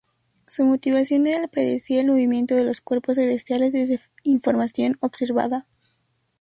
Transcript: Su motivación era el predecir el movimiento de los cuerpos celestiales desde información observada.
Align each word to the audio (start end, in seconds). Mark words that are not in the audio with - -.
Su 0.47 0.65
motivación 0.65 1.27
era 1.27 1.41
el 1.43 1.47
predecir 1.47 1.99
el 1.99 2.07
movimiento 2.07 2.55
de 2.55 2.65
los 2.65 2.81
cuerpos 2.81 3.17
celestiales 3.17 3.71
desde 3.71 3.99
información 4.23 4.97
observada. 4.99 5.67